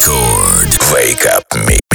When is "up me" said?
1.26-1.89